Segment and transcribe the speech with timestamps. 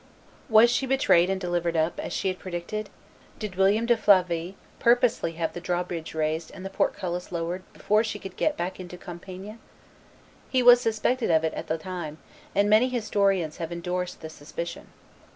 [0.49, 2.89] Was she betrayed and delivered up, as she had predicted?
[3.37, 8.17] Did William de Flavy purposely have the drawbridge raised and the portcullis lowered before she
[8.17, 9.59] could get back into Compiegne?
[10.49, 12.17] He was suspected of it at the time,
[12.55, 14.87] and many historians have indorsed the suspicion.